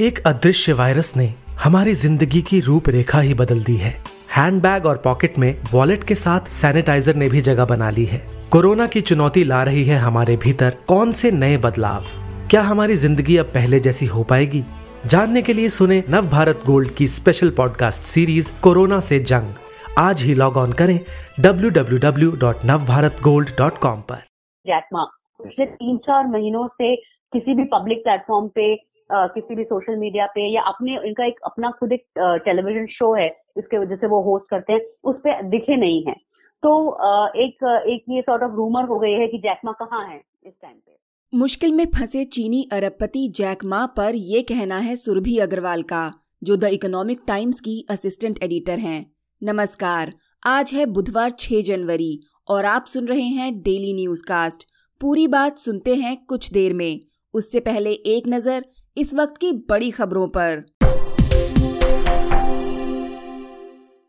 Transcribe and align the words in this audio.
एक 0.00 0.26
अदृश्य 0.26 0.72
वायरस 0.72 1.16
ने 1.16 1.34
हमारी 1.64 1.92
ज़िंदगी 1.92 2.42
की 2.42 2.60
रूपरेखा 2.60 3.20
ही 3.20 3.34
बदल 3.34 3.64
दी 3.64 3.76
है। 3.76 4.02
हैंडबैग 4.36 4.86
और 4.86 4.96
पॉकेट 4.96 5.38
में 5.38 5.62
वॉलेट 5.72 6.04
के 6.04 6.14
साथ 6.14 6.40
सैनिटाइजर 6.40 7.14
ने 7.14 7.28
भी 7.28 7.40
जगह 7.40 7.64
बना 7.64 7.90
ली 7.90 8.04
है। 8.04 8.26
कोरोना 8.52 8.86
की 8.86 9.00
चुनौती 9.00 9.44
ला 9.44 9.62
रही 9.62 9.84
है 9.84 9.96
हमारे 9.96 10.36
भीतर 10.36 10.76
कौन 10.88 11.12
से 11.12 11.30
नए 11.30 11.56
बदलाव? 11.56 12.04
क्या 12.50 12.62
हमारी 12.62 12.94
ज़िंदगी 12.94 13.36
अब 13.36 13.46
पहले 13.46 13.80
जैसी 13.80 14.06
हो 14.06 14.22
पाएगी? 14.22 14.64
जानने 15.06 15.42
के 15.42 15.52
लिए 15.52 15.68
सुने 15.68 16.04
नव 16.10 16.26
भारत 16.26 16.62
गोल्ड 16.66 16.88
की 16.88 17.08
स्पेशल 17.08 17.50
पॉडकास्ट 17.50 18.02
सीरीज़ 18.02 18.52
कोरोना 18.62 19.00
से 19.00 19.20
जंग। 19.20 19.54
आज 19.98 20.22
ही 20.22 20.34
लॉग 20.34 20.56
ऑन 20.56 20.72
करें 20.72 21.00
www.navbharatgold.com 21.40 24.08
पर। 24.08 24.18
जैकमा 24.66 25.04
पिछले 25.42 25.66
तीन 25.66 25.96
चार 25.96 26.26
महीनों 26.26 26.68
से 26.68 26.96
किसी 26.96 27.54
भी 27.54 27.64
पब्लिक 27.64 27.98
प्लेटफॉर्म 27.98 28.48
पे 28.48 28.95
किसी 29.10 29.54
भी 29.54 29.64
सोशल 29.64 29.96
मीडिया 29.96 30.26
पे 30.26 30.46
या 30.52 30.62
अपने, 30.64 30.92
इनका 31.06 31.26
एक 31.26 31.40
अपना 31.46 31.70
खुद 31.70 31.92
एक 31.92 32.04
टेलीविज़न 32.44 32.86
शो 32.92 33.12
है 33.14 33.28
इसके 33.58 33.78
वजह 33.78 33.96
से 33.96 34.06
वो 34.06 34.20
होस्ट 34.22 34.50
करते 34.50 34.72
हैं, 34.72 34.80
उस 35.04 35.16
पर 35.16 35.42
दिखे 35.48 35.76
नहीं 35.76 36.02
है। 36.04 36.14
तो 36.62 36.72
एक 37.38 37.64
एक 37.88 38.04
ये 38.10 38.20
सॉर्ट 38.22 38.42
ऑफ़ 38.42 38.52
रूमर 38.52 38.84
हो 38.84 38.98
गई 38.98 39.12
है 39.12 39.26
कि 39.26 39.38
जैकमा 39.38 39.72
कहाँ 39.74 40.06
है 40.08 40.16
इस 40.16 40.52
टाइम 40.52 40.74
पे। 40.76 40.94
मुश्किल 41.32 41.72
में 41.72 41.84
फंसे 41.94 42.24
चीनी 42.26 42.62
अरबपति 42.72 43.26
जैक 43.36 43.64
मा 43.64 43.84
पर 43.96 44.14
ये 44.14 44.42
कहना 44.44 44.78
है 44.78 44.96
सुरभि 44.96 45.36
अग्रवाल 45.38 45.82
का, 45.82 46.12
जो 46.42 46.56
द 46.56 46.70
इकोनॉमिक 46.72 47.20
टाइम्स 47.26 47.60
की 47.60 47.84
असिस्टेंट 47.90 48.42
एडिटर 48.42 48.78
हैं। 48.78 49.04
नमस्कार, 49.42 50.12
आज 50.46 50.72
है 50.74 50.86
बुधवार 50.88 51.30
6 51.40 51.62
जनवरी, 51.62 52.18
और 52.48 52.64
आप 52.64 52.84
सुन 52.86 53.06
रहे 53.06 53.28
हैं 53.30 53.52
डेली 53.62 53.92
न्यूज़ 53.94 54.22
कास्ट 54.28 54.66
पूरी 55.00 55.26
बात 55.28 55.56
सुनते 55.58 55.94
हैं 55.94 56.16
कुछ 56.24 56.52
देर 56.52 56.74
में। 56.74 57.00
उससे 57.34 57.60
पहले 57.60 57.90
एक 58.08 58.28
नज़र 58.28 58.64
इस 58.98 59.14
वक्त 59.14 59.36
की 59.36 59.52
बड़ी 59.52 59.90
खबरों 59.90 60.28
पर। 60.28 60.66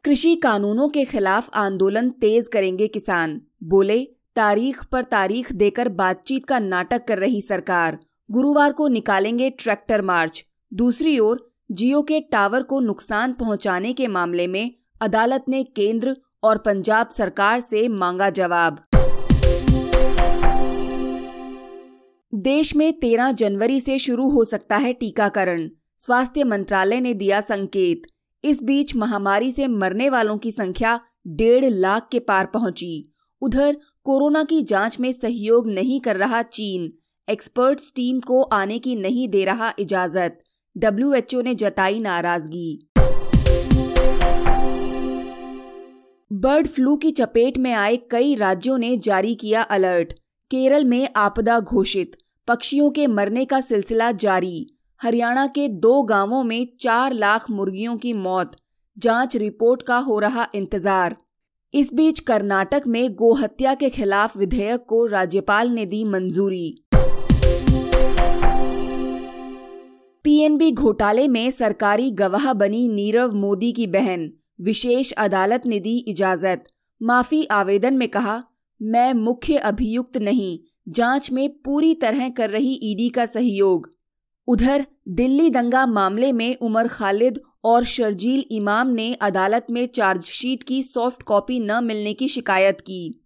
कृषि 0.03 0.35
कानूनों 0.35 0.89
के 0.89 1.05
खिलाफ 1.05 1.49
आंदोलन 1.55 2.09
तेज 2.09 2.47
करेंगे 2.47 2.87
किसान, 2.87 3.41
बोले, 3.63 4.03
तारीख 4.35 4.85
पर 4.85 5.03
तारीख 5.03 5.51
देकर 5.51 5.89
बातचीत 5.89 6.45
का 6.45 6.59
नाटक 6.59 7.05
कर 7.07 7.17
रही 7.17 7.41
सरकार। 7.41 7.99
गुरुवार 8.31 8.71
को 8.71 8.87
निकालेंगे 8.87 9.49
ट्रैक्टर 9.49 10.01
मार्च। 10.01 10.45
दूसरी 10.73 11.19
ओर, 11.19 11.51
जियो 11.71 12.01
के 12.01 12.19
टावर 12.19 12.63
को 12.63 12.79
नुकसान 12.79 13.33
पहुँचाने 13.33 13.93
के 13.93 14.07
मामले 14.07 14.47
में 14.47 14.73
अदालत 15.01 15.45
ने 15.49 15.63
केंद्र 15.63 16.17
और 16.43 16.57
पंजाब 16.57 17.09
सरकार 17.09 17.59
से 17.59 17.87
मांगा 17.87 18.29
जवाब। 18.29 18.86
देश 22.37 22.75
में 22.75 22.99
13 22.99 23.31
जनवरी 23.31 23.79
से 23.79 23.99
शुरू 23.99 24.29
हो 24.29 24.43
सकता 24.43 24.77
है 24.77 24.93
टीकाकरण। 24.93 25.69
स्वास्थ्य 25.97 26.43
मंत्रालय 26.43 27.01
ने 27.01 27.13
दिया 27.13 27.41
संकेत। 27.41 28.01
इस 28.43 28.63
बीच 28.63 28.95
महामारी 28.95 29.51
से 29.51 29.67
मरने 29.67 30.09
वालों 30.09 30.37
की 30.37 30.51
संख्या 30.51 30.99
डेढ़ 31.27 31.65
लाख 31.65 32.09
के 32.11 32.19
पार 32.19 32.45
पहुँची। 32.45 33.13
उधर, 33.41 33.77
कोरोना 34.03 34.43
की 34.43 34.61
जाँच 34.61 34.99
में 34.99 35.11
सहयोग 35.11 35.69
नहीं 35.69 36.01
कर 36.01 36.15
रहा 36.15 36.41
चीन। 36.41 36.93
एक्सपर्ट्स 37.29 37.93
टीम 37.95 38.19
को 38.19 38.41
आने 38.43 38.79
की 38.79 38.95
नहीं 38.95 39.29
दे 39.29 39.45
रहा 39.45 39.73
इजाज़त। 39.79 40.39
डब्ल्यूएचओ 40.77 41.41
ने 41.41 41.55
जताई 41.55 41.99
नाराज़गी। 41.99 42.89
बर्ड 46.33 46.67
फ्लू 46.67 46.95
की 46.95 47.11
चपेट 47.11 47.57
में 47.57 47.73
आए 47.73 47.97
कई 47.97 48.35
राज्यों 48.35 48.77
ने 48.77 48.97
जारी 48.97 49.35
किया 49.35 49.61
अलर्ट। 49.61 50.13
केरल 50.51 50.85
में 50.85 51.09
आपदा 51.15 51.59
घोषित। 51.59 52.11
पक्षियों 52.47 52.89
के 52.91 53.05
मरने 53.07 53.43
का 53.45 53.59
सिलसिला 53.61 54.11
जारी। 54.11 54.67
हरियाणा 55.01 55.45
के 55.47 55.67
दो 55.67 56.01
गाँवों 56.03 56.43
में 56.43 56.67
चार 56.79 57.13
लाख 57.13 57.49
मुर्गियों 57.51 57.97
की 57.97 58.13
मौत, 58.13 58.51
जाँच 58.97 59.35
रिपोर्ट 59.35 59.81
का 59.81 59.97
हो 59.97 60.19
रहा 60.19 60.47
इंतज़ार। 60.55 61.15
इस 61.73 61.93
बीच 61.93 62.19
कर्नाटक 62.19 62.83
में 62.87 63.13
गोहत्या 63.13 63.73
के 63.73 63.89
खिलाफ 63.89 64.37
विधेयक 64.37 64.85
को 64.87 65.05
राज्यपाल 65.05 65.69
ने 65.69 65.85
दी 65.85 66.03
मंजूरी। 66.05 66.85
पीएनबी 70.25 70.71
घोटाले 70.71 71.27
में 71.27 71.51
सरकारी 71.51 72.09
गवाह 72.11 72.53
बनी 72.53 72.87
नीरव 72.87 73.35
मोदी 73.35 73.71
की 73.71 73.87
बहन, 73.87 74.31
विशेष 74.61 75.11
अदालत 75.11 75.65
ने 75.65 75.79
दी 75.79 75.97
इजाज़त। 76.07 76.63
माफ़ी 77.01 77.45
आवेदन 77.45 77.93
में 77.93 78.07
कहा, 78.07 78.43
मैं 78.81 79.13
मुख्य 79.13 79.57
अभियुक्त 79.57 80.17
नहीं 80.17 80.59
जाँच 80.89 81.31
में 81.31 81.49
पूरी 81.49 81.93
तरह 81.93 82.29
कर 82.29 82.49
रही 82.49 82.79
ईडी 82.83 83.09
का 83.09 83.25
सहयोग। 83.25 83.89
उधर 84.47 84.85
दिल्ली 85.07 85.49
दंगा 85.49 85.85
मामले 85.85 86.31
में 86.31 86.55
उमर 86.55 86.87
खालिद 86.87 87.41
और 87.63 87.83
शर्जील 87.83 88.45
इमाम 88.51 88.87
ने 88.87 89.13
अदालत 89.13 89.65
में 89.71 89.87
चार्जशीट 89.87 90.63
की 90.63 90.83
सॉफ्ट 90.83 91.23
कॉपी 91.23 91.59
न 91.59 91.83
मिलने 91.83 92.13
की 92.13 92.27
शिकायत 92.27 92.81
की। 92.81 93.23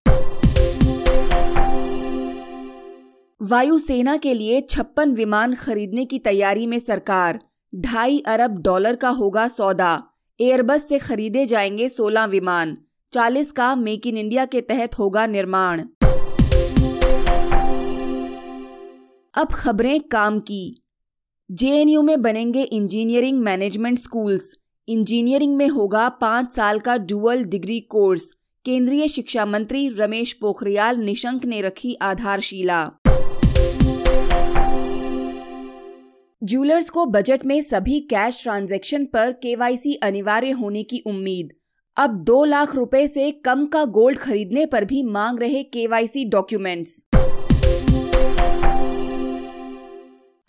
वायुसेना 3.41 4.17
के 4.17 4.33
लिए 4.33 4.61
छप्पन 4.61 5.11
विमान 5.11 5.53
खरीदने 5.53 6.05
की 6.05 6.19
तैयारी 6.19 6.67
में 6.67 6.79
सरकार। 6.79 7.39
ढाई 7.75 8.23
अरब 8.27 8.51
डॉलर 8.51 8.95
का 8.95 9.09
होगा 9.09 9.47
सौदा। 9.47 10.03
एयरबस 10.41 10.89
से 10.89 10.99
खरीदे 10.99 11.45
जाएँगे 11.45 11.89
16 11.89 12.25
विमान। 12.25 12.77
40 13.13 13.51
का 13.51 13.75
मेक 13.75 14.07
इन 14.07 14.17
इंडिया 14.17 14.45
के 14.45 14.61
तहत 14.61 14.99
होगा 14.99 15.27
निर्माण। 15.27 15.83
अब 19.33 19.47
खबरें 19.47 19.99
काम 19.99 20.39
की। 20.39 20.83
जेएनयू 21.51 22.01
में 22.01 22.21
बनेंगे 22.21 22.61
इंजीनियरिंग 22.61 23.39
मैनेजमेंट 23.39 23.99
स्कूल्स। 23.99 24.55
इंजीनियरिंग 24.87 25.55
में 25.57 25.67
होगा 25.67 26.09
पाँच 26.09 26.51
साल 26.51 26.79
का 26.79 26.97
डुअल 26.97 27.43
डिग्री 27.43 27.79
कोर्स। 27.79 28.31
केंद्रीय 28.65 29.07
शिक्षा 29.07 29.45
मंत्री 29.45 29.87
रमेश 29.89 30.33
पोखरियाल 30.33 30.97
निशंक 30.97 31.45
ने 31.45 31.61
रखी 31.61 31.95
आधारशिला। 32.01 32.91
ज्वेलर्स 36.43 36.89
को 36.89 37.05
बजट 37.05 37.45
में 37.45 37.61
सभी 37.61 37.99
कैश 37.99 38.43
ट्रांजैक्शन 38.43 39.05
पर 39.05 39.31
केवाईसी 39.31 39.93
अनिवार्य 39.93 40.51
होने 40.51 40.83
की 40.83 41.03
उम्मीद। 41.05 41.53
अब 41.97 42.19
दो 42.19 42.43
लाख 42.45 42.75
रुपए 42.75 43.07
से 43.07 43.31
कम 43.31 43.65
का 43.65 43.85
गोल्ड 43.85 44.19
खरीदने 44.19 44.65
पर 44.65 44.85
भी 44.85 45.03
मांग 45.03 45.39
रहे 45.39 45.63
केवाईसी 45.63 46.25
डॉक्यूमेंट्स। 46.25 47.05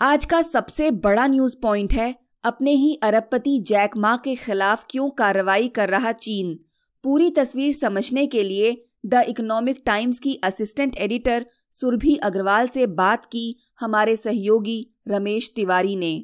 आज 0.02 0.24
का 0.24 0.42
सबसे 0.42 0.90
बड़ा 0.90 1.26
न्यूज़ 1.26 1.56
पॉइंट 1.62 1.92
है, 1.92 2.14
अपने 2.44 2.70
ही 2.70 2.94
अरबपति 3.02 3.64
जैक 3.68 3.90
मा 3.96 4.16
के 4.16 4.34
खिलाफ 4.34 4.84
क्यों 4.90 5.10
कार्रवाई 5.10 5.68
कर 5.68 5.88
रहा 5.88 6.12
चीन? 6.12 6.54
पूरी 7.04 7.30
तस्वीर 7.30 7.72
समझने 7.72 8.26
के 8.26 8.42
लिए 8.42 8.82
द 9.06 9.22
इकोनॉमिक 9.28 9.82
टाइम्स 9.86 10.18
की 10.18 10.40
असिस्टेंट 10.44 10.96
एडिटर 10.96 11.46
सुरभि 11.70 12.16
अग्रवाल 12.16 12.66
से 12.66 12.86
बात 12.86 13.26
की 13.26 13.56
हमारे 13.80 14.16
सहयोगी 14.16 14.94
रमेश 15.08 15.52
तिवारी 15.56 15.96
ने। 15.96 16.18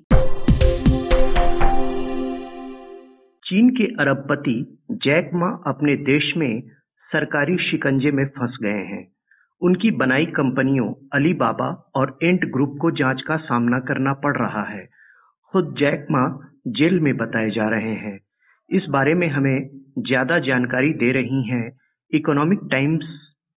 चीन 3.45 3.71
के 3.71 3.85
अरबपति 3.85 4.79
जैक 4.91 5.31
मा 5.35 5.51
अपने 5.67 5.97
देश 5.97 6.33
में 6.37 6.61
सरकारी 7.09 7.57
शिकंजे 7.71 8.11
में 8.11 8.25
फंस 8.27 8.59
गए 8.63 8.85
हैं। 8.95 9.18
उनकी 9.63 9.91
बनाई 9.93 10.27
कंपनियों, 10.35 10.93
अलीबाबा 11.15 11.69
और 11.97 12.19
एंट 12.23 12.45
ग्रुप 12.53 12.77
को 12.81 12.91
जाँच 12.99 13.23
का 13.23 13.37
सामना 13.45 13.79
करना 13.89 14.13
पड़ 14.23 14.37
रहा 14.37 14.63
है। 14.65 14.87
खुद 15.55 15.75
जैक 15.79 16.07
मा 16.11 16.23
जेल 16.79 16.99
में 17.01 17.17
बताए 17.17 17.51
जा 17.51 17.69
रहे 17.69 17.95
हैं। 17.97 18.19
इस 18.71 18.87
बारे 18.91 19.15
में 19.15 19.29
हमें 19.29 19.69
ज़्यादा 20.01 20.39
जानकारी 20.41 20.93
दे 20.95 21.13
रही 21.13 21.43
हैं 21.43 21.71
इकोनॉमिक 22.13 22.61
टाइम्स 22.71 23.05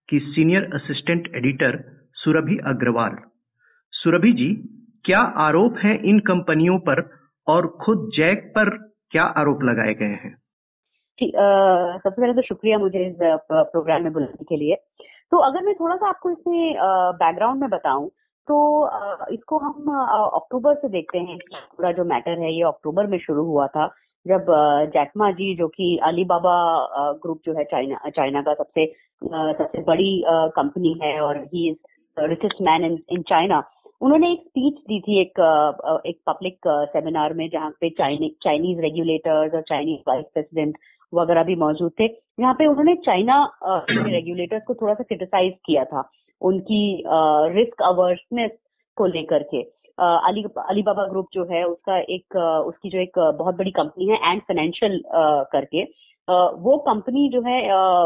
की 0.10 0.20
senior 0.22 0.70
assistant 0.74 1.28
editor 1.36 1.80
Surbhi 2.18 2.58
Agarwal. 2.66 3.18
Surbhi 3.94 4.32
ji, 4.32 4.54
क्या 5.06 5.20
आरोप 5.20 5.78
हैं 5.78 5.98
इन 6.02 6.20
कंपनियों 6.28 6.78
पर 6.80 7.02
और 7.48 7.68
खुद 7.82 8.10
जैक 8.18 8.52
पर 8.56 8.70
क्या 9.12 9.24
आरोप 9.24 9.64
लगाए 9.64 9.94
गए 9.94 10.18
हैं? 10.24 10.36
सबसे 11.20 12.22
पहले 12.22 12.34
तो 12.34 12.42
शुक्रिया 12.42 12.78
मुझे 12.80 13.06
इस 13.08 13.16
प्रोग्राम 13.22 14.04
में 14.04 14.14
बुलाने 14.14 14.46
के 14.50 14.58
लिए। 14.58 14.76
तो 15.32 15.38
अगर 15.40 15.64
मैं 15.66 15.74
थोड़ा 15.76 15.96
सा 15.96 16.08
आपको 16.10 16.30
इसमें 16.32 16.74
बैकग्राउंड 17.20 17.62
में 17.62 17.70
बताऊँ 17.70 18.08
तो 18.48 18.56
इसको 19.34 19.58
हम 19.60 19.90
अक्टूबर 20.36 20.76
से 20.76 20.90
देखते 20.90 21.18
हैं 21.20 21.38
पूरा 21.48 21.92
जो 21.92 22.04
मैटर 22.06 22.40
है, 22.40 22.54
ये 22.54 22.64
अक्टूबर 22.68 23.08
में 23.08 23.18
शुरू 23.20 23.44
हुआ 23.46 23.68
था, 23.68 23.88
जब 24.26 24.46
जैकमा 24.94 25.32
जी 25.32 25.56
जो 25.58 25.68
कि 25.68 25.98
अलीबाबा 26.06 26.56
ग्रुप 27.24 27.40
जो 27.46 27.54
है 27.58 27.64
चाइना 27.66 28.10
चाइना 28.10 28.42
का 28.42 28.54
सबसे 28.54 28.86
सबसे 29.22 29.82
बड़ी 29.84 30.12
कंपनी 30.58 30.98
है 31.04 31.20
और 31.22 31.38
he 31.54 31.70
is 31.70 32.26
richest 32.30 32.62
man 32.62 32.86
in 32.86 32.98
in 33.12 33.22
China 33.30 33.64
उन्होंने 34.02 34.32
एक 34.32 34.40
स्पीच 34.42 34.78
दी 34.88 35.00
थी 35.02 35.20
एक 35.22 35.40
एक 36.08 36.20
पब्लिक 36.28 36.68
सेमिनार 36.68 37.34
में, 37.34 37.50
जहाँ 37.50 37.70
पे 37.82 37.90
चाइनीज़ 37.92 38.82
रेगुलेटर्स 38.82 39.54
और 39.56 39.62
चाइनीज़ 39.62 40.00
वाइस 40.08 40.26
प्रेसिडेंट 40.34 40.78
वगैरह 41.14 41.44
भी 41.44 41.56
मौजूद 41.56 41.92
थे। 42.00 42.06
यहाँ 42.40 42.54
पे 42.54 42.68
उन्होंने 42.68 42.96
चाइना 43.06 43.38
रेगुलेटर्स 43.64 44.64
को 44.68 44.74
थोड़ा 44.76 44.94
सा 44.94 45.04
क्रिटिसाइज 45.04 45.54
किया 45.66 45.84
था 45.86 46.10
उनकी 46.42 46.82
रिस्क 47.56 47.82
अवर्सनेस 47.84 48.52
को 48.98 49.06
लेकर 49.08 49.44
के। 49.54 49.62
अली 49.98 50.44
अलीबाबा 50.60 51.06
ग्रुप 51.08 51.28
जो 51.34 51.44
है 51.52 51.64
उसका 51.64 51.98
एक 52.16 52.36
उसकी 52.68 52.90
जो 52.90 53.00
एक 53.00 53.20
बहुत 53.40 53.58
बड़ी 53.58 53.72
कंपनी 53.72 54.08
है 54.10 54.32
एंड 54.32 54.42
फाइनेंशियल 54.42 55.02
करके। 55.52 55.84
वो 56.64 56.78
कंपनी 56.88 57.28
जो 57.30 57.42
है 57.42 57.60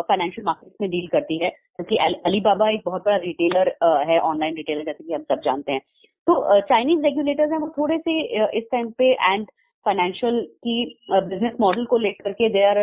फाइनेंशियल 0.08 0.46
मार्केट 0.46 0.74
में 0.82 0.90
डील 0.90 1.08
करती 1.08 1.38
है 1.44 1.50
क्योंकि 1.50 1.98
अलीबाबा 2.26 2.70
एक 2.70 2.82
बहुत 2.86 3.06
बड़ा 3.06 3.16
रिटेलर 3.24 3.76
है 4.10 4.20
ऑनलाइन 4.22 4.56
रिटेलर 4.56 4.84
जैसे 4.84 5.04
कि 5.04 5.14
हम 5.14 5.24
सब 5.30 5.42
जानते 5.46 5.72
हैं। 5.72 5.82
तो 6.28 6.60
चाइनीज़ 6.62 7.02
रेगुलेटर्स 7.04 7.52
हैं 7.52 7.60
वो 7.60 7.68
थोड़े 7.78 7.98
से 7.98 8.20
इस 8.58 8.64
टाइम 8.72 8.90
पे 8.98 9.12
एंड 9.14 9.46
फाइनेंशियल 9.86 10.42
की 10.66 10.84
बिज़नेस 11.12 11.54
मॉडल 11.60 11.86
को 11.86 11.98
लेकर 11.98 12.32
के 12.34 12.50
they 12.50 12.64
are 12.66 12.80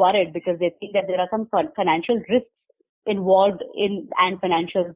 worried 0.00 0.32
because 0.32 0.56
they 0.56 0.70
think 0.70 0.92
that 0.92 1.06
there 1.06 1.20
are 1.20 1.26
some 1.26 1.44
financial 1.54 2.22
risk 2.30 3.10
involved 3.10 3.58
in 3.84 3.96
Ant 4.20 4.38
Financial 4.38 4.92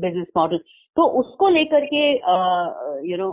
business 0.00 0.26
model 0.36 0.58
तो 0.96 1.06
उसको 1.20 1.48
लेकर 1.48 1.86
के 1.94 2.04
यू 3.10 3.16
नो 3.18 3.30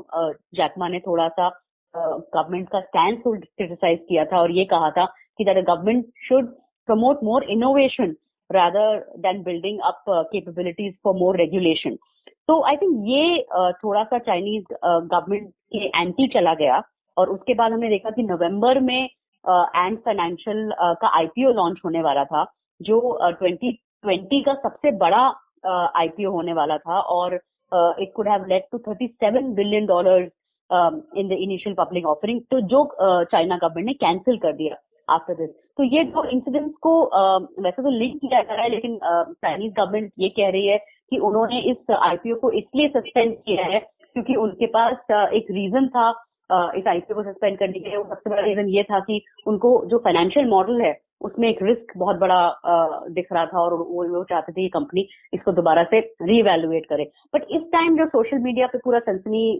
जैकमा 0.55 0.87
ने 0.87 0.99
थोड़ा 1.07 1.27
सा 1.29 1.49
गवर्नमेंट 1.93 2.69
का 2.69 2.79
स्टैंड 2.79 3.21
क्रिटिसाइज 3.23 3.99
किया 4.09 4.25
था 4.25 4.39
और 4.41 4.51
ये 4.51 4.65
कहा 4.73 4.89
था 4.97 5.05
कि 5.37 5.45
that 5.45 5.65
government 5.65 6.05
should 6.27 6.51
promote 6.87 7.23
more 7.23 7.43
innovation 7.51 8.15
than 8.49 9.43
building 9.43 9.79
up 9.85 10.03
uh, 10.07 10.23
capabilities 10.31 10.93
for 11.03 11.13
more 11.13 11.33
regulation. 11.33 11.97
तो 12.49 12.61
आई 12.67 12.75
थिंक 12.75 12.93
ये 13.07 13.41
थोड़ा 13.73 14.03
सा 14.03 14.17
चाइनीज़ 14.19 14.63
गवर्नमेंट 14.83 15.49
के 15.73 15.85
एंटी 15.99 16.27
चला 16.27 16.53
गया 16.61 16.81
और 17.17 17.29
उसके 17.29 17.53
बाद 17.53 17.71
हमने 17.71 17.89
देखा 17.89 18.09
कि 18.09 18.23
नवंबर 18.23 18.79
में 18.79 19.03
एंड 19.03 19.97
फाइनेंशियल 20.05 20.71
का 21.01 21.07
आईपीओ 21.17 21.51
लॉन्च 21.51 21.81
होने 21.85 22.01
वाला 22.01 22.23
था, 22.23 22.45
जो 22.81 23.17
ट्वेंटी 23.31 23.71
ट्वेंटी 23.71 24.41
का 24.43 24.53
सबसे 24.63 24.91
बड़ा 24.97 25.21
आईपीओ 25.99 26.31
होने 26.31 26.53
वाला 26.53 26.77
था 26.77 26.99
और 27.17 27.35
it 28.01 28.13
could 28.15 28.29
have 28.29 28.45
led 28.49 28.63
to 28.71 28.77
thirty 28.89 29.07
seven 29.07 29.53
billion 29.55 29.85
dollar 29.85 30.29
in 31.17 31.27
the 31.27 31.41
initial 31.41 31.75
public 31.79 32.05
offering 32.07 32.41
तो 32.51 32.59
जो 32.67 32.85
चाइना 33.31 33.57
गवर्नमेंट 33.57 33.85
ने 33.85 33.93
कैंसिल 34.05 34.37
कर 34.37 34.53
दिया 34.53 34.83
आफ्टर 35.07 35.33
दिस 35.35 35.49
तो 35.77 35.83
ये 35.95 36.03
जो 36.05 36.29
इंसिडेंट्स 36.29 36.75
को 36.81 36.99
वैसे 37.63 37.81
तो 37.81 37.89
लिंक 37.89 38.21
किया 38.21 38.41
जा 38.41 38.53
रहा 38.53 38.63
है, 38.63 38.69
लेकिन 38.69 38.99
चाइनीज़ 39.03 39.73
गवर्नमेंट 39.73 40.11
ये 40.19 40.29
कह 40.29 40.49
रही 40.49 40.67
है 40.67 40.77
कि 41.11 41.17
उन्होंने 41.19 41.59
इस 41.71 41.91
आईपीओ 41.91 42.35
को 42.35 42.51
इसलिए 42.51 42.87
सस्पेंड 42.89 43.35
किया 43.35 43.65
है 43.65 43.79
क्योंकि 43.79 44.35
उनके 44.37 44.65
पास 44.69 45.11
एक 45.11 45.51
रीजन 45.51 45.87
था 45.87 46.09
इस 46.77 46.87
आईपीओ 46.87 47.15
को 47.15 47.23
सस्पेंड 47.23 47.57
करने 47.57 47.79
के 47.79 47.89
लिए। 47.89 47.97
सबसे 47.99 48.29
बड़ा 48.29 48.41
रीजन 48.41 48.67
ये 48.69 48.83
था 48.83 48.99
कि 48.99 49.21
उनको 49.47 49.69
जो 49.85 49.97
फाइनेंशियल 49.97 50.47
मॉडल 50.49 50.81
है, 50.81 50.97
उसमें 51.21 51.47
एक 51.49 51.61
रिस्क 51.63 51.97
बहुत 51.97 52.15
बड़ा 52.15 52.39
दिख 53.09 53.27
रहा 53.33 53.45
था 53.45 53.59
और 53.61 53.73
वो 53.73 54.07
वो 54.09 54.23
चाहते 54.23 54.51
थे 54.51 54.61
कि 54.61 54.67
कंपनी 54.69 55.07
इसको 55.33 55.51
दोबारा 55.51 55.83
से 55.83 55.99
रीवैल्युएट 56.23 56.85
करे। 56.85 57.09
बट 57.35 57.45
इस 57.51 57.61
टाइम 57.71 57.97
जो 57.97 58.05
सोशल 58.07 58.37
मीडिया 58.43 58.67
पे 58.67 58.77
पूरा 58.83 58.99
सनसनी 58.99 59.59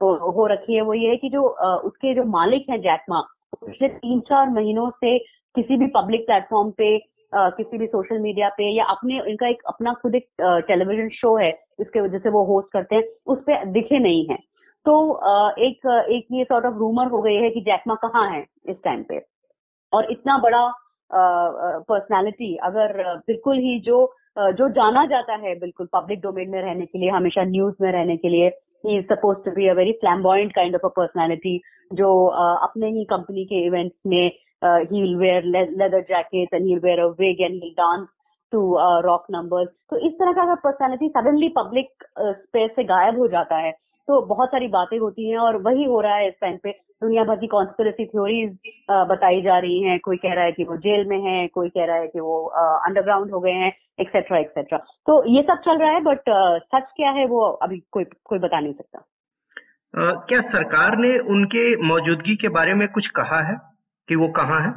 हो 0.00 0.46
रखी 0.46 0.74
है 0.74 0.82
वो 0.82 0.94
ये 0.94 1.08
है 1.08 1.16
कि 1.16 1.28
जो 1.28 1.42
उसके 1.88 2.14
जो 2.14 2.24
मालिक 2.30 2.70
हैं 2.70 2.80
जैकमा 2.80 3.20
पिछले 3.56 3.88
तीन 3.88 4.20
चार 4.28 4.48
महीनों 4.50 4.88
से 4.90 5.18
किसी 5.54 5.76
भी 5.76 5.86
पब्लिक 5.96 6.26
प्लेटफॉर्म 6.26 6.70
पे 6.70 6.96
किसी 7.34 7.78
भी 7.78 7.86
सोशल 7.86 8.18
मीडिया 8.20 8.48
पे 8.56 8.70
या 8.76 8.84
अपने, 8.86 9.20
इनका 9.30 9.48
एक 9.48 9.62
अपना 9.68 9.92
खुद 10.02 10.14
एक 10.14 10.26
टेलीविज़न 10.68 11.08
शो 11.14 11.36
है, 11.36 11.50
इसके 11.80 12.00
वजह 12.00 12.18
से 12.18 12.28
वो 12.30 12.44
होस्ट 12.46 12.72
करते 12.72 12.96
हैं, 12.96 13.02
उस 13.26 13.38
पर 13.40 13.64
दिखे 13.72 13.98
नहीं 13.98 14.26
है। 14.30 14.36
तो 14.86 14.94
एक 15.60 15.86
एक 16.10 16.26
ये 16.32 16.44
सॉर्ट 16.44 16.64
ऑफ़ 16.66 16.74
रूमर 16.78 17.06
हो 17.10 17.20
गई 17.22 17.34
है 17.36 17.50
कि 17.50 17.60
जैकमा 17.60 17.94
कहाँ 18.04 18.28
है 18.30 18.40
इस 18.68 18.76
टाइम 18.84 19.02
पे। 19.08 19.20
और 19.92 20.10
इतना 20.12 20.38
बड़ा 20.38 20.66
पर्सनालिटी 21.10 22.54
अगर 22.64 23.02
बिल्कुल 23.26 23.58
ही 23.58 23.78
जो 23.80 23.96
जो 24.38 24.68
जाना 24.70 25.04
जाता 25.06 25.34
है 25.36 25.54
बिल्कुल 25.60 25.88
पब्लिक 25.92 26.20
डोमेन 26.20 26.50
में 26.50 26.60
रहने 26.62 26.86
के 26.86 26.98
लिए, 26.98 27.10
हमेशा 27.10 27.42
न्यूज़ 27.44 27.74
में 27.82 27.90
रहने 27.92 28.16
के 28.16 28.28
लिए 28.28 28.46
he 28.86 28.96
is 28.98 29.04
supposed 29.06 29.38
to 29.44 29.50
be 29.50 29.68
a 29.68 29.72
very 29.74 29.92
flamboyant 30.00 30.52
kind 30.54 30.74
of 30.74 30.86
a 30.86 30.88
personality 30.96 31.60
जो 31.90 32.08
अपने 32.26 32.90
ही 32.90 33.04
कंपनी 33.10 33.44
के 33.44 33.64
इवेंट्स 33.66 33.96
में 34.06 34.30
he 34.64 35.02
will 35.02 35.16
wear 35.16 35.44
leather 35.44 36.00
jacket 36.00 36.54
and 36.54 36.64
he 36.64 36.76
wear 36.78 37.00
a 37.00 37.06
wig 37.20 37.40
and 37.40 37.62
he 37.62 37.70
dance 37.78 38.06
to 38.52 38.60
rock 39.04 39.26
numbers 39.30 39.68
तो 39.90 39.96
इस 40.06 40.12
तरह 40.12 40.32
का 40.32 40.42
अगर 40.42 40.54
पर्सनैलिटी 40.64 41.08
सडनली 41.08 41.48
पब्लिक 41.56 42.04
स्पेस 42.18 42.70
से 42.76 42.84
गायब 42.84 43.18
हो 43.18 43.28
जाता 43.28 43.56
है 43.56 43.72
तो 44.08 44.20
बहुत 44.26 44.48
सारी 44.48 44.68
बातें 44.68 44.98
होती 44.98 45.28
हैं 45.30 45.38
और 45.38 45.56
वही 45.62 45.84
हो 45.84 46.00
रहा 46.00 46.14
है 46.14 46.28
इस 46.28 46.34
टाइम 46.40 46.56
पे। 46.62 46.70
दुनिया 47.02 47.24
भर 47.24 47.36
की 47.36 47.46
कॉन्स्पिरसी 47.46 48.04
थ्योरीज 48.06 48.56
बताई 48.90 49.40
जा 49.42 49.58
रही 49.58 49.82
हैं। 49.82 49.98
कोई 50.00 50.16
कह 50.16 50.32
रहा 50.34 50.44
है 50.44 50.52
कि 50.52 50.64
वो 50.64 50.76
जेल 50.76 51.06
में 51.08 51.18
है 51.20 51.46
कोई 51.48 51.68
कह 51.68 51.84
रहा 51.84 51.96
है 51.96 52.08
कि 52.08 52.20
वो 52.20 52.42
अंडरग्राउंड 52.86 53.30
हो 53.30 53.40
गए 53.40 53.52
हैं 53.52 53.72
एक्सेट्रा 54.00 54.38
एक्सेट्रा 54.38 54.78
तो 55.06 55.22
ये 55.28 55.42
सब 55.42 55.60
चल 55.64 55.78
रहा 55.78 55.90
है 55.90 56.00
बट 56.00 56.30
सच 56.66 56.90
क्या 56.96 57.10
है 57.10 57.26
वो 57.26 57.40
अभी 57.62 57.78
कोई 57.92 58.04
कोई 58.24 58.38
बता 58.38 58.60
नहीं 58.60 58.72
सकता। 58.72 58.98
Uh, 59.94 60.14
क्या 60.28 60.40
सरकार 60.42 60.96
ने 60.96 61.18
उनके 61.32 61.64
मौजूदगी 61.86 62.36
के 62.36 62.48
बारे 62.48 62.74
में 62.74 62.86
कुछ 62.88 63.06
कहा 63.16 63.40
है? 63.42 63.56
कि 64.08 64.16
वो 64.16 64.28
कहाँ 64.36 64.60
है? 64.62 64.72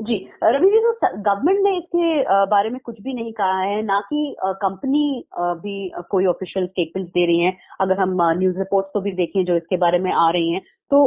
जी, 0.00 0.16
रवि 0.44 0.68
जी 0.70 0.78
तो 0.80 0.92
गवर्नमेंट 1.18 1.58
ने 1.62 1.76
इसके 1.76 2.44
बारे 2.46 2.68
में 2.70 2.78
कुछ 2.84 3.00
भी 3.02 3.14
नहीं 3.14 3.32
कहा 3.32 3.60
है, 3.60 3.82
ना 3.82 3.98
कि 4.02 4.36
कंपनी 4.42 5.24
भी 5.62 5.90
कोई 6.10 6.26
ऑफिशियल 6.26 6.66
स्टेटमेंट 6.66 7.08
दे 7.08 7.24
रही 7.26 7.40
है। 7.40 7.52
अगर 7.80 7.98
हम 8.00 8.16
न्यूज़ 8.38 8.58
रिपोर्ट्स 8.58 8.90
को 8.92 9.00
भी 9.00 9.12
देखें 9.14 9.44
जो 9.44 9.56
इसके 9.56 9.76
बारे 9.76 9.98
में 9.98 10.10
आ 10.12 10.28
रही 10.30 10.52
हैं 10.52 10.60
तो 10.90 11.00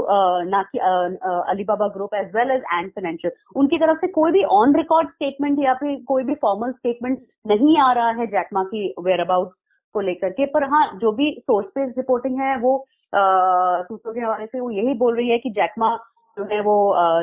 ना 0.50 0.62
कि 0.66 0.80
Alibaba 0.80 1.88
group 1.88 2.16
as 2.16 2.36
well 2.36 2.51
as 2.51 2.63
Ant 2.74 2.89
Financial 2.89 3.60
उनकी 3.60 3.77
तरफ़ 3.77 3.98
से 3.98 4.07
कोई 4.12 4.31
भी 4.31 4.44
ऑन 4.57 4.75
रिकॉर्ड 4.75 5.10
स्टेटमेंट 5.10 5.63
या 5.63 5.74
फिर 5.74 5.98
कोई 6.07 6.24
भी 6.24 6.36
फॉर्मल 6.42 6.72
स्टेटमेंट 6.72 7.19
नहीं 7.48 7.77
आ 7.80 7.92
रहा 7.94 8.10
है 8.19 8.27
जैकमा 8.27 8.63
की 8.66 8.88
वेयर 9.00 9.22
अबाउट 9.22 9.54
को 9.95 10.01
लेकर 10.01 10.30
के। 10.31 10.45
पर 10.48 10.63
हाँ 10.69 10.86
जो 11.01 11.12
भी 11.12 11.31
सोर्स 11.39 11.68
बेस्ड 11.77 11.98
रिपोर्टिंग 11.98 12.39
है, 12.42 12.56
वो 12.57 12.86
सूत्रों 13.13 14.13
के 14.13 14.19
हवाले 14.19 14.45
से 14.45 14.60
वो 14.60 14.69
यही 14.72 14.94
बोल 14.98 15.16
रही 15.16 15.30
है 15.30 15.38
कि 15.38 15.50
जैकमा 15.51 15.98
जो 16.38 16.44
है 16.51 16.62
वो 16.62 16.75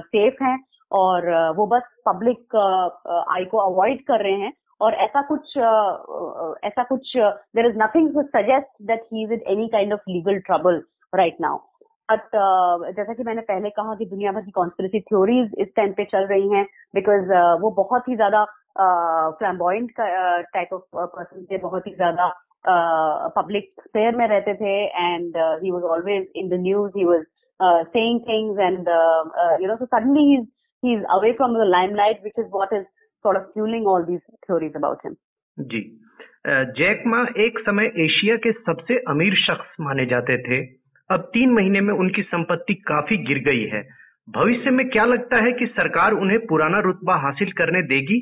सेफ़ 0.06 0.42
है 0.44 0.56
और 0.90 1.30
वो 1.56 1.66
बस 1.66 1.82
पब्लिक 2.08 2.56
आई 3.36 3.44
को 3.44 3.58
अवॉइड 3.60 4.02
कर 4.06 4.22
रहे 4.22 4.40
हैं 4.40 4.52
और 4.80 4.94
ऐसा 5.04 5.22
कुछ 5.22 5.56
ऐसा 6.64 6.82
कुछ 6.82 7.16
there 7.56 7.66
is 7.66 7.78
nothing 7.78 8.12
to 8.14 8.22
suggest 8.28 8.68
that 8.82 9.02
he 9.12 9.24
is 9.24 9.32
in 9.32 9.40
any 9.48 9.68
kind 9.68 9.92
of 9.92 10.10
legal 10.10 10.38
trouble 10.40 10.82
right 11.12 11.36
now 11.40 11.58
but 12.08 12.36
जैसा 12.96 13.12
कि 13.14 13.22
मैंने 13.22 13.40
पहले 13.40 13.70
कहा 13.70 13.94
कि 13.94 14.04
दुनिया 14.06 14.32
भर 14.32 14.40
की 14.40 14.50
कॉन्स्पिरसी 14.50 15.00
थ्योरीज 15.00 15.50
इस 15.58 15.68
टाइम 15.76 15.92
पे 15.92 16.04
चल 16.04 16.26
रही 16.26 16.48
हैं 16.48 16.64
बिकॉज़ 16.94 17.32
वो 17.62 17.70
बहुत 17.76 18.08
ही 18.08 18.14
ज़्यादा 18.16 18.44
फ्लैम्बॉइंट 19.38 19.92
टाइप 19.98 20.72
ऑफ़ 20.72 20.82
पर्सन 20.94 21.44
थे, 21.44 21.58
बहुत 21.58 21.86
ही 21.86 21.94
ज़्यादा 21.94 22.28
पब्लिक 23.36 23.72
स्पेयर 23.80 24.16
में 24.16 24.26
रहते 24.28 24.54
थे 24.54 24.74
and 24.86 25.36
he 25.62 25.70
was 25.70 25.84
always 25.84 26.26
in 26.36 26.48
the 26.48 26.60
news 26.62 26.98
he 26.98 27.04
was 27.04 27.24
saying 27.62 28.20
things 28.20 28.60
and 28.60 28.88
you 29.62 29.68
know 29.68 29.76
so 29.76 29.84
suddenly 29.84 30.30
he 30.30 30.46
he's 30.82 31.00
away 31.12 31.30
from 31.38 31.54
the 31.58 31.64
limelight, 31.68 32.18
which 32.24 32.36
is 32.40 32.44
what 32.50 32.72
is 32.74 32.82
sort 33.24 33.36
of 33.38 33.46
fueling 33.54 33.86
all 33.92 34.04
these 34.10 34.20
theories 34.44 34.76
about 34.80 35.00
him. 35.06 35.14
जी। 35.58 35.80
Jack 36.46 37.02
Ma 37.06 37.22
एक 37.44 37.58
समय 37.58 37.90
Asia 38.04 38.36
के 38.36 38.52
सबसे 38.52 38.98
अमीर 39.08 39.34
शख्स 39.36 39.72
माने 39.80 40.06
जाते 40.06 40.36
थे। 40.42 40.58
अब 41.10 41.20
तीन 41.34 41.52
महीने 41.52 41.80
में 41.80 41.92
उनकी 41.94 42.22
संपत्ति 42.22 42.74
काफ़ी 42.74 43.16
गिर 43.24 43.38
गई 43.38 43.64
है। 43.64 43.82
भविष्य 44.28 44.70
में 44.70 44.88
क्या 44.88 45.04
लगता 45.04 45.42
है 45.44 45.52
कि 45.52 45.66
सरकार 45.66 46.12
उन्हें 46.12 46.38
पुराना 46.46 46.80
रुतबा 46.80 47.16
हासिल 47.16 47.52
करने 47.52 47.82
देगी? 47.82 48.20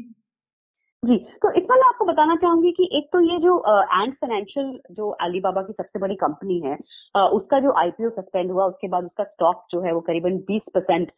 जी 1.02 1.16
तो 1.42 1.50
इसमें 1.50 1.76
मैं 1.76 1.86
आपको 1.88 2.04
बताना 2.04 2.34
चाहूँगी 2.36 2.70
कि 2.72 2.88
एक 2.98 3.08
तो 3.12 3.20
ये 3.20 3.38
जो 3.38 3.56
एंड 3.68 4.12
फाइनेंशियल 4.14 4.70
जो 4.92 5.08
अलीबाबा 5.26 5.62
की 5.62 5.72
सबसे 5.72 5.98
बड़ी 5.98 6.14
कंपनी 6.14 6.58
है 6.60 6.76
uh, 6.76 7.28
उसका 7.36 7.60
जो 7.60 7.72
आईपीओ 7.78 8.10
सस्पेंड 8.10 8.50
हुआ 8.50 8.66
उसके 8.66 8.88
बाद 8.88 9.04
उसका 9.04 9.24
स्टॉक 9.24 9.64
जो 9.70 9.80
है 9.80 9.92
वो 9.92 10.00
करीबन 10.00 10.38
20 10.50 10.72
परसेंट 10.74 11.10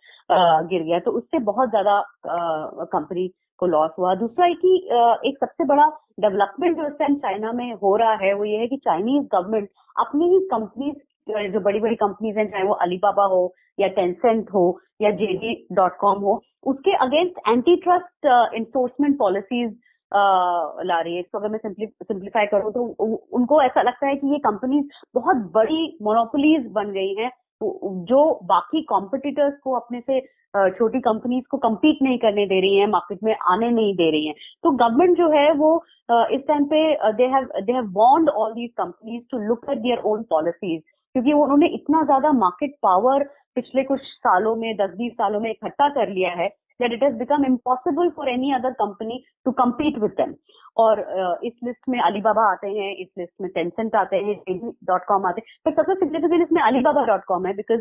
गिर 0.71 0.83
गया। 0.83 0.99
तो 0.99 1.11
उससे 1.11 1.39
बहुत 1.51 1.71
ज़्यादा 1.71 2.01
कंपनी 2.93 3.29
को 3.59 3.67
लॉस 3.67 3.91
हुआ। 3.99 4.15
दूसरा 4.15 4.47
है 4.47 4.55
कि 4.55 4.75
एक 5.29 5.39
सबसे 5.41 5.65
बड़ा 5.65 5.87
डेवलपमेंट 6.21 6.77
जो 6.77 6.87
इस 6.87 6.93
टाइम 6.99 7.15
चाइना 7.17 7.53
में 7.53 7.73
हो 7.83 7.97
रहा 7.97 8.15
है 8.25 8.33
वो 8.35 8.45
ये 8.45 8.57
है 8.57 8.67
कि 8.67 8.77
चाइनीज़ 8.77 9.25
गवर्नमेंट 9.33 9.69
अपनी 9.97 10.29
ही 10.35 10.41
कंपनीज़ 10.53 10.97
जो 11.29 11.61
बड़ी 11.61 11.81
बड़ी 11.81 11.95
कंपनीज़ 11.97 12.39
हैं, 12.39 12.51
चाहे 12.51 12.65
वो 12.65 12.75
अलीबाबा 12.85 13.25
हो 13.27 13.43
या 13.79 13.89
टेंसेंट 13.97 14.51
हो 14.55 14.65
या 15.03 15.11
जेडी 15.17 15.55
डॉट 15.73 15.97
कॉम 15.99 16.23
हो, 16.23 16.41
उसके 16.67 16.93
against 17.05 17.39
anti 17.49 17.77
trust 17.83 18.27
enforcement 18.57 19.19
policies 19.19 19.71
ला 20.87 21.01
रही 21.01 21.15
है। 21.15 21.21
इसको 21.21 21.39
अगर 21.39 21.49
मैं 21.49 21.59
सिंप्लीफाई 21.59 22.47
करूँ 22.47 22.73
तो 22.73 22.85
उनको 23.33 23.61
ऐसा 23.63 23.83
लगता 23.83 24.07
है 24.07 24.17
कि 24.17 24.33
ये 24.33 24.39
कंपनीज़ 24.47 24.85
बहुत 25.15 25.37
बड़ी 25.55 25.99
मोनोपोलीज 26.03 26.67
बन 26.73 26.91
गई 26.93 27.15
हैं 27.15 27.31
जो 28.07 28.19
बाकी 28.47 28.83
कॉम्पिटिटर्स 28.89 29.55
को 29.65 29.73
अपने 29.77 30.01
से 30.01 30.21
छोटी 30.77 31.01
कंपनीज़ 31.01 31.45
को 31.51 31.57
कम्पीट 31.59 31.99
नहीं 32.03 32.19
करने 32.19 32.47
दे 32.47 32.61
रही 32.61 32.77
हैं 32.77 32.87
मार्केट 32.89 33.19
में 33.25 33.35
आने 33.51 33.71
नहीं 33.71 33.95
दे 33.95 34.11
रही 34.11 34.27
हैं। 34.27 34.35
तो 34.63 34.71
गवर्नमेंट 34.73 35.17
जो 35.19 35.29
है 35.31 35.53
वो 35.55 35.75
इस 36.11 36.41
टाइम 36.49 36.65
पे 36.67 36.81
they 37.17 37.27
have 37.33 37.49
they 37.63 37.73
have 37.73 37.91
warned 37.97 38.29
all 38.31 38.53
these 38.53 38.71
companies 38.79 39.23
to 39.31 39.39
look 39.39 39.67
at 39.71 39.79
their 39.79 39.99
own 40.07 40.23
policies 40.31 40.83
क्योंकि 41.15 41.33
उन्होंने 41.35 41.67
इतना 41.75 42.03
ज़्यादा 42.05 42.33
मार्केट 42.35 42.75
पावर 42.83 43.25
पिछले 43.57 43.83
कुछ 43.85 44.01
सालों 44.01 44.55
में, 44.57 44.75
दस 44.77 44.91
बीस 44.97 45.13
सालों 45.13 45.41
में 45.41 45.51
इकट्ठा 45.51 45.89
कर 45.91 46.09
लिया 46.09 46.31
है 46.33 46.49
that 46.81 46.93
it 46.93 47.03
has 47.03 47.15
become 47.19 47.45
impossible 47.45 48.09
for 48.17 48.29
any 48.29 48.53
other 48.55 48.71
company 48.81 49.23
to 49.45 49.53
compete 49.53 49.99
with 49.99 50.11
them 50.17 50.35
और 50.77 51.01
इस 51.45 51.53
लिस्ट 51.65 51.89
में 51.89 51.99
अलीबाबा 52.01 52.43
आते 52.51 52.69
हैं, 52.69 52.95
इस 52.95 53.09
लिस्ट 53.19 53.33
में 53.41 53.51
टेंसेंट 53.51 53.95
आते 53.97 54.17
हैं 54.17 54.37
डॉट 54.87 55.05
कॉम 55.05 55.27
आते 55.27 55.41
हैं। 55.41 55.57
पर 55.65 55.73
सबसे 55.75 55.95
सिग्निफिकेंट 55.95 56.43
इसमें 56.43 56.61
अलीबाबा 56.63 57.05
डॉट 57.07 57.25
कॉम 57.29 57.47
है 57.47 57.55
बिकॉज़ 57.55 57.81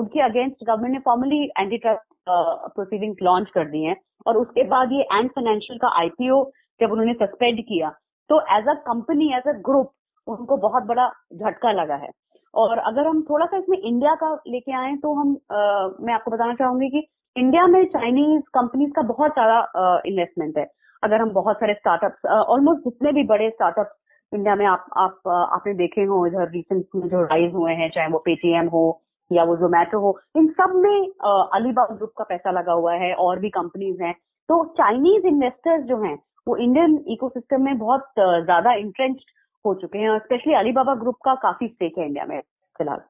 उनके 0.00 0.20
अगेंस्ट 0.22 0.64
गवर्नमेंट 0.64 0.92
ने 0.94 1.00
formally 1.04 1.42
anti 1.60 1.78
trust 1.78 2.30
proceeding 2.74 3.14
launch 3.22 3.50
कर 3.54 3.68
दी 3.70 3.82
है 3.84 3.96
और 4.26 4.36
उसके 4.36 4.64
बाद 4.68 4.92
ये 4.92 5.02
एंड 5.12 5.30
फाइनेंशियल 5.30 5.78
का 5.78 5.88
आईपीओ 6.00 6.44
जब 6.80 6.92
उन्होंने 6.92 7.14
सस्पेंड 7.16 7.60
किया 7.68 7.90
तो 8.30 8.40
as 8.58 8.68
a 8.68 8.74
company 8.86 9.32
as 9.36 9.48
a 9.48 9.58
group 9.66 9.92
उनको 10.26 10.56
बहुत 10.58 10.82
बड़ा 10.84 11.08
झटका 11.34 11.72
लगा 11.72 11.94
है। 11.96 12.10
और 12.54 12.78
अगर 12.80 13.06
हम 13.06 13.22
थोड़ा 13.22 13.46
सा 13.46 13.56
इसमें 13.56 13.78
इंडिया 13.78 14.14
का 14.14 14.32
लेके 14.48 14.72
आए 14.76 14.94
तो 14.96 15.14
हम 15.14 15.36
आ, 15.52 15.88
मैं 16.00 16.14
आपको 16.14 16.30
बताना 16.30 16.54
चाहूँगी 16.54 16.88
कि 16.90 17.06
इंडिया 17.36 17.66
में 17.66 17.84
चाइनीज़ 17.86 18.42
कंपनीज़ 18.54 18.90
का 18.92 19.02
बहुत 19.04 19.32
सारा 19.32 19.60
इन्वेस्टमेंट 20.06 20.58
है। 20.58 20.66
अगर 21.02 21.20
हम 21.20 21.30
बहुत 21.32 21.56
सारे 21.56 21.74
स्टार्टअप्स 21.74 22.26
ऑलमोस्ट 22.26 22.84
जितने 22.84 23.12
भी 23.12 23.24
बड़े 23.26 23.50
स्टार्टअप्स 23.50 23.96
इंडिया 24.32 24.54
में 24.54 24.64
आप 24.66 24.86
आप 24.98 25.28
आपने 25.28 25.74
देखे 25.74 26.04
हो 26.04 26.24
इधर 26.26 26.50
रिसेंट 26.50 26.84
में 26.94 27.08
जो 27.08 27.22
राइज 27.24 27.54
हुए 27.54 27.72
हैं 27.74 27.90
चाहे 27.90 28.08
वो 28.08 28.18
पेटीएम 28.24 28.68
हो 28.68 28.82
या 29.30 29.44
वो 29.44 29.56
जोमेटो 29.56 30.00
हो 30.00 30.18
इन 30.36 30.46
सब 30.52 30.74
में 30.76 31.08
अलीबाग 31.54 31.96
ग्रुप 31.96 32.12
का 32.18 32.24
पैसा 32.24 32.50
लगा 32.50 32.72
हुआ 32.72 32.94
है 32.94 33.12
और 33.16 33.38
भी 33.38 33.50
कंपनीज़ 33.50 34.02
हैं। 34.02 34.12
तो 34.48 34.64
चाइनीज़ 34.78 35.26
इन्वेस्टर्स 35.26 35.84
जो 35.84 36.02
हैं 36.02 36.18
वो 36.46 36.56
इंडियन 36.56 36.98
इकोसिस्टम 37.08 37.62
में 37.62 37.78
बहुत 37.78 38.08
ज़्यादा 38.18 38.72
इंट्रेंच 38.74 39.16
हो 39.64 39.74
चुके 39.74 39.98
हैं 39.98 40.18
स्पेशली 40.18 40.54
अलीबाबा 40.54 40.94
ग्रुप 40.94 41.16
का 41.24 41.34
काफ़ी 41.42 41.68
स्टेक 41.68 41.98
है 41.98 42.06
इंडिया 42.06 42.24
में 42.26 42.40
फ़िलहाल। 42.76 43.00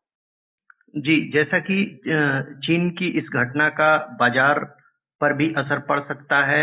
जी, 0.96 1.30
जैसा 1.30 1.58
कि 1.60 1.84
चीन 2.64 2.90
की 2.90 3.08
इस 3.18 3.24
घटना 3.34 3.68
का 3.70 3.96
बाज़ार 4.20 4.58
पर 5.20 5.32
भी 5.32 5.52
असर 5.58 5.78
पड़ 5.88 6.00
सकता 6.00 6.44
है, 6.46 6.62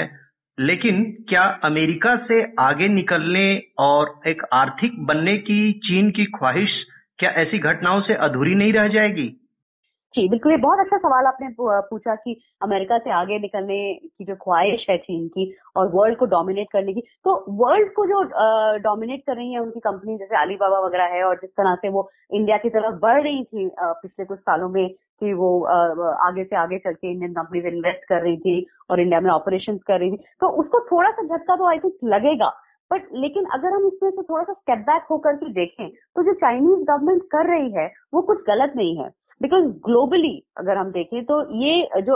लेकिन 0.58 1.04
क्या 1.30 1.44
अमेरिका 1.64 2.16
से 2.28 2.42
आगे 2.60 2.88
निकलने 2.88 3.46
और 3.80 4.14
एक 4.28 4.42
आर्थिक 4.54 5.06
बनने 5.06 5.38
की 5.40 5.72
चीन 5.86 6.12
की 6.12 6.26
ख्वाहिश 6.32 6.84
क्या 7.20 7.30
ऐसी 7.42 7.60
घटनाओं 7.60 8.02
से 8.02 8.14
अधूरी 8.24 8.56
नहीं 8.56 8.74
रह 8.74 8.88
जाएगी? 8.88 9.28
जी, 10.16 10.28
बिल्कुल, 10.30 10.52
ये 10.52 10.58
बहुत 10.58 10.80
अच्छा 10.80 10.98
सवाल 10.98 11.26
आपने 11.26 11.48
पूछा 11.60 12.14
कि 12.16 12.36
अमेरिका 12.64 12.98
से 12.98 13.12
आगे 13.12 13.38
निकलने 13.40 13.78
की 13.96 14.26
जो 14.26 14.36
ख्वाहिश 14.44 14.86
है 14.90 14.98
चीन 14.98 15.28
की 15.30 15.46
और 15.78 15.88
वर्ल्ड 15.94 16.18
को 16.18 16.26
डोमिनेट 16.34 16.68
करने 16.74 16.94
की। 16.94 17.02
तो 17.26 17.34
वर्ल्ड 17.62 17.92
को 17.96 18.06
जो 18.06 18.22
डोमिनेट 18.84 19.24
कर 19.28 19.36
रही 19.36 19.54
है 19.54 19.60
उनकी 19.60 19.80
कंपनी 19.80 20.18
जैसे 20.18 20.36
अलीबाबा 20.42 20.80
वगैरह 20.86 21.16
है 21.16 21.24
और 21.24 21.36
जिस 21.42 21.50
तरह 21.52 21.76
से 21.82 21.90
वो 21.90 22.08
इंडिया 22.34 22.58
की 22.58 22.70
तरफ़ 22.70 22.96
बढ़ 23.02 23.22
रही 23.24 23.44
थी 23.44 23.70
पिछले 23.80 24.26
कुछ 24.26 24.40
सालों 24.40 24.70
में 24.70 24.88
कि 24.90 25.34
वो 25.34 25.50
आगे 26.28 26.44
से 26.44 26.56
आगे 26.58 26.78
चल 26.78 26.94
के 26.94 27.12
इंडियन 27.12 27.34
कंपनीज़ 27.34 27.68
इन्वेस्ट 27.68 28.08
कर 28.10 28.22
रही 28.22 28.38
थी 28.38 28.66
और 28.90 29.00
इंडिया 29.00 29.20
में 29.22 29.30
ऑपरेशन 29.32 29.78
कर 29.88 30.00
रही 30.00 30.12
थी। 30.12 30.24
तो 30.42 30.48
उसको 30.64 30.80
थोड़ा 30.92 31.12
सा 31.12 31.24
झटका 31.28 31.56
तो 31.56 31.68
आई 31.70 31.80
थिंक 31.80 31.94
लगेगा 32.14 32.50
बट 32.92 33.08
लेकिन 33.16 33.46
अगर 33.54 33.74
हम 33.74 33.86
इसमें 33.88 34.10
से 34.12 34.22
थोड़ा 34.24 34.44
सा 34.44 34.54
स्टेप 34.54 34.80
बैक 34.88 35.06
होकर 35.12 35.36
के 35.36 35.52
देखें 35.54 35.90
तो 35.90 36.24
जो 36.24 36.34
चाइनीज़ 36.36 36.84
गवर्नमेंट 36.84 37.22
कर 37.32 37.50
रही 37.50 37.72
है, 37.74 37.92
वो 38.14 38.22
कुछ 38.24 38.44
गलत 38.48 38.74
नहीं 38.76 38.98
है। 38.98 39.10
बिकॉज़ 39.42 39.66
ग्लोबली 39.86 40.34
अगर 40.58 40.78
हम 40.78 40.92
देखें 40.92 41.24
तो 41.26 41.42
ये 41.64 42.02
जो 42.02 42.16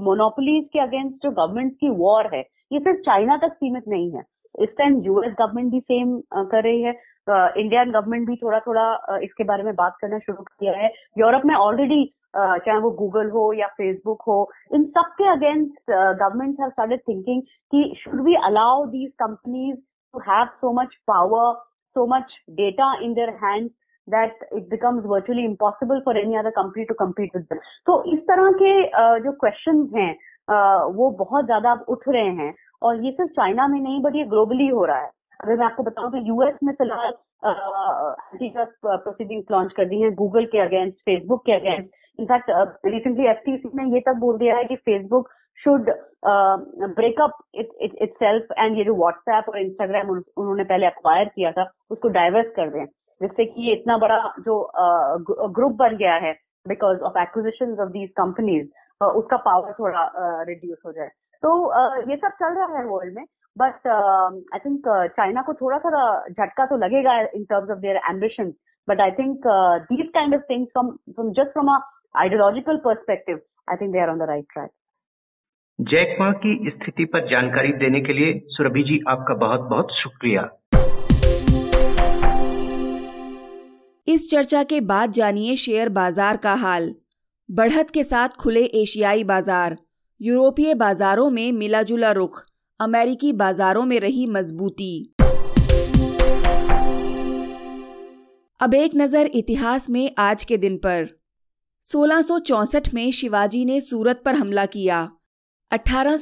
मोनोपोलीज 0.00 0.64
के 0.72 0.78
अगेंस्ट 0.80 1.22
जो 1.22 1.30
गवर्नमेंट 1.30 1.72
की 1.80 1.88
वॉर 1.98 2.30
है, 2.34 2.40
ये 2.72 2.78
सिर्फ़ 2.78 3.00
चाइना 3.00 3.36
तक 3.36 3.52
सीमित 3.54 3.88
नहीं 3.88 4.10
है। 4.12 4.22
इस 4.54 4.68
टाइम 4.78 5.00
यूएस 5.04 5.32
गवर्नमेंट 5.38 5.72
भी 5.72 5.80
सेम 5.80 6.18
कर 6.34 6.62
रही 6.62 6.82
है। 6.82 6.92
इंडियन 7.28 7.90
गवर्नमेंट 7.90 8.26
भी 8.28 8.36
थोड़ा 8.36 8.58
थोड़ा 8.60 9.18
इसके 9.22 9.44
बारे 9.44 9.62
में 9.62 9.74
बात 9.74 9.96
करना 10.00 10.18
शुरू 10.18 10.42
किया 10.42 10.72
है। 10.78 10.90
यूरोप 11.18 11.42
में 11.46 11.54
ऑलरेडी 11.54 12.04
चाहे 12.36 12.78
वो 12.80 12.90
गूगल 12.98 13.28
हो 13.30 13.52
या 13.52 13.66
फेसबुक 13.68 14.22
हो, 14.26 14.50
इन 14.74 14.84
सब 14.86 15.10
के 15.18 15.28
against 15.30 15.90
government 15.90 16.60
have 16.60 16.70
started 16.70 17.00
thinking 17.08 17.42
कि 17.42 17.92
should 17.98 18.20
we 18.24 18.34
allow 18.46 18.84
these 18.86 19.10
companies 19.18 19.76
to 19.76 20.20
have 20.28 20.46
so 20.60 20.72
much 20.80 20.94
power 21.06 21.52
so 21.96 22.06
much 22.06 22.36
data 22.56 22.94
in 23.02 23.12
their 23.14 23.30
hands 23.44 23.70
that 24.08 24.32
it 24.52 24.68
becomes 24.68 25.04
virtually 25.06 25.44
impossible 25.44 26.00
for 26.04 26.12
any 26.16 26.36
other 26.36 26.52
company 26.52 26.84
to 26.86 26.94
compete 26.94 27.34
with 27.34 27.46
them. 27.48 27.58
तो 27.86 28.02
इस 28.12 28.20
तरह 28.28 28.50
के 28.62 28.72
जो 29.24 29.32
question 29.40 29.88
हैं 29.96 30.12
वो 30.94 31.10
बहुत 31.18 31.44
ज़्यादा 31.44 31.72
उठ 31.88 32.08
रहे 32.08 32.30
हैं 32.38 32.54
और 32.82 33.04
ये 33.04 33.10
सिर्फ़ 33.12 33.30
चाइना 33.32 33.66
में 33.66 33.80
नहीं, 33.80 34.00
बट 34.02 34.16
ये 34.16 34.24
ग्लोबली 34.24 34.66
हो 34.68 34.84
रहा 34.84 35.00
है। 35.00 35.10
अगर 35.40 35.56
मैं 35.58 35.66
आपको 35.66 35.82
बताऊँ 35.82 36.10
तो 36.12 36.18
यूएस 36.26 36.54
में 36.64 36.72
फ़िलहाल 36.74 37.12
प्रोसीडिंग्स 38.96 39.50
लॉन्च 39.50 39.72
कर 39.76 39.84
दी 39.88 40.00
हैं 40.00 40.14
गूगल 40.14 40.44
के 40.52 40.58
अगेंस्ट 40.60 40.96
फेसबुक 41.00 41.44
के 41.46 41.52
against 41.52 42.20
in fact 42.20 42.50
recently 42.86 43.26
F 43.26 43.48
ने 43.76 43.84
ये 43.94 44.00
तक 44.00 44.16
बोल 44.20 44.38
दिया 44.38 44.56
है 44.56 44.64
कि 44.64 44.76
Facebook 44.76 45.28
should 45.58 45.90
break up 46.24 47.38
itself 48.12 48.52
and 48.58 48.78
ये 48.78 48.84
जो 48.84 48.94
व्हाट्सएप 48.96 49.48
और 49.48 49.58
इंस्टाग्राम 49.60 50.10
उन्होंने 50.10 50.64
पहले 50.64 50.86
अक्वायर 50.86 51.28
किया 51.34 51.52
था, 51.52 51.70
उसको 51.90 52.08
डाइवर्स 52.08 52.50
कर 52.56 52.70
दें। 52.70 52.86
जिससे 53.22 53.44
कि 53.44 53.68
ये 53.68 53.72
इतना 53.74 53.96
बड़ा 53.98 54.18
जो 54.40 54.54
ग्रुप 55.58 55.72
बन 55.78 55.96
गया 55.96 56.14
है 56.26 56.32
because 56.66 57.00
of 57.08 57.18
acquisition 57.18 57.76
of 57.80 57.88
these 57.90 58.08
companies 58.16 58.66
उसका 59.18 59.36
पावर 59.44 59.72
थोड़ा 59.78 60.02
रिड्यूस 60.48 60.78
हो 60.86 60.92
जाए। 60.92 61.08
तो 61.42 61.50
ये 62.10 62.16
सब 62.16 62.32
चल 62.40 62.54
रहा 62.56 62.78
है 62.78 62.84
वर्ल्ड 62.86 63.14
में 63.14 63.24
बट 63.56 63.86
आई 63.86 64.58
थिंक 64.58 64.88
चाइना 65.16 65.42
को 65.42 65.54
थोड़ा 65.54 65.78
सा 65.78 66.02
झटका 66.28 66.66
तो 66.66 66.76
लगेगा 66.76 67.18
in 67.20 67.44
terms 67.44 67.70
of 67.70 67.78
their 67.78 67.96
ambition 68.10 68.52
but 68.88 69.00
I 69.00 69.10
think 69.18 69.46
these 69.88 70.06
kind 70.14 70.34
of 70.34 70.42
things 70.50 70.68
from 70.72 70.90
from 71.10 71.32
just 71.32 71.52
from 71.52 71.74
a 71.74 71.80
ideological 72.14 72.76
perspective 72.84 73.40
I 73.70 73.76
think 73.76 73.92
they 73.92 74.00
are 74.00 74.10
on 74.10 74.18
the 74.18 74.28
right 74.28 74.46
track 74.52 74.70
Jack Ma 75.78 76.30
की 76.40 76.70
स्थिति 76.70 77.04
पर 77.12 77.28
जानकारी 77.28 77.72
देने 77.78 78.00
के 78.00 78.12
लिए 78.12 78.40
सुरभि 78.46 78.82
जी 78.82 79.00
आपका 79.08 79.34
बहुत 79.36 79.60
बहुत 79.70 79.92
शुक्रिया। 79.92 80.42
इस 84.06 84.30
चर्चा 84.30 84.62
के 84.62 84.80
बाद 84.80 85.12
जानिए 85.12 85.56
शेयर 85.56 85.88
बाज़ार 85.88 86.36
का 86.36 86.54
हाल। 86.54 86.94
बढ़त 87.50 87.90
के 87.90 88.04
साथ 88.04 88.28
खुले 88.28 88.64
एशियाई 88.64 89.24
बाज़ार, 89.24 89.76
यूरोपीय 90.20 90.74
बाजारों 90.74 91.30
में 91.30 91.52
मिला 91.52 91.82
जुला 91.82 92.10
रुख, 92.10 92.46
अमेरिकी 92.80 93.32
बाजारों 93.32 93.84
में 93.84 94.00
रही 94.00 94.26
मजबूती। 94.26 95.14
अब 98.60 98.74
एक 98.74 98.90
नज़र 98.96 99.30
इतिहास 99.34 99.90
में 99.90 100.10
आज 100.18 100.44
के 100.44 100.56
दिन 100.56 100.76
पर। 100.76 101.08
1664 101.84 102.94
में 102.94 103.10
शिवाजी 103.10 103.64
ने 103.64 103.80
सूरत 103.80 104.22
पर 104.24 104.34
हमला 104.34 104.66
किया। 104.66 105.10
अठारह 105.70 106.18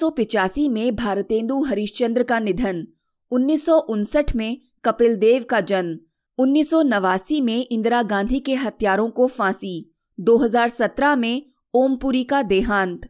में 0.71 0.97
भारतेंदु 0.97 1.63
हरिश्चंद्र 1.63 2.23
का 2.23 2.39
निधन। 2.39 2.87
उन्नीस 3.33 3.67
सौ 3.67 3.79
उनसठ 3.79 4.37
में 4.37 4.57
कपिल 4.85 5.17
देव 5.17 5.45
का 5.45 5.61
जन्म। 5.61 5.99
उन्नीस 6.41 6.71
सौ 6.71 6.83
नवासी 6.83 7.41
में 7.41 7.67
इंदिरा 7.71 8.03
गांधी 8.03 8.41
के 8.41 8.55
हत्यारों 8.55 9.11
को 9.11 9.27
फांसी 9.27 9.95
2017 10.21 11.17
में 11.17 11.51
ओमपुरी 11.75 12.25
का 12.25 12.43
देहांत। 12.43 13.01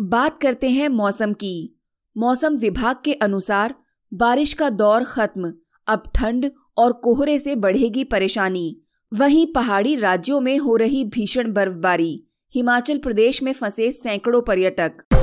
बात 0.00 0.38
करते 0.38 0.70
हैं 0.70 0.88
मौसम 0.88 1.32
की। 1.32 1.80
मौसम 2.16 2.56
विभाग 2.56 2.96
के 3.04 3.12
अनुसार 3.12 3.74
बारिश 4.14 4.52
का 4.52 4.70
दौर 4.70 5.04
खत्म, 5.04 5.52
अब 5.86 6.02
ठंड 6.14 6.50
और 6.76 6.92
कोहरे 6.92 7.38
से 7.38 7.56
बढ़ेगी 7.56 8.04
परेशानी। 8.04 8.80
वहीं 9.14 9.46
पहाड़ी 9.46 9.96
राज्यों 9.96 10.40
में 10.40 10.58
हो 10.58 10.76
रही 10.76 11.04
भीषण 11.04 11.52
बर्फबारी, 11.52 12.26
हिमाचल 12.54 12.98
प्रदेश 12.98 13.42
में 13.42 13.52
फंसे 13.52 13.92
सैकड़ों 13.92 14.42
पर्यटक। 14.42 15.15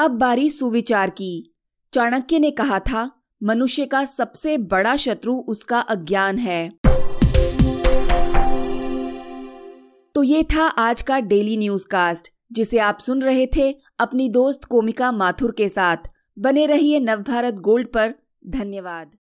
अब 0.00 0.10
बारी 0.10 0.50
सुविचार 0.50 1.10
की। 1.10 1.54
चाणक्य 1.94 2.38
ने 2.38 2.50
कहा 2.50 2.78
था, 2.78 3.22
मनुष्य 3.42 3.86
का 3.86 4.04
सबसे 4.04 4.58
बड़ा 4.58 4.96
शत्रु 4.96 5.34
उसका 5.34 5.80
अज्ञान 5.80 6.38
है। 6.38 6.70
तो 10.14 10.22
ये 10.22 10.44
था 10.44 10.62
आज 10.62 11.02
का 11.02 11.20
डेली 11.20 11.56
न्यूज़ 11.56 11.88
कास्ट 11.88 12.28
जिसे 12.52 12.78
आप 12.78 12.98
सुन 12.98 13.22
रहे 13.22 13.46
थे 13.46 13.76
अपनी 13.98 14.28
दोस्त 14.28 14.64
कोमिका 14.64 15.12
माथुर 15.12 15.52
के 15.52 15.68
साथ। 15.68 15.96
बने 16.38 16.66
रहिए 16.66 17.00
नवभारत 17.00 17.54
गोल्ड 17.54 17.88
पर। 17.88 18.14
धन्यवाद। 18.46 19.19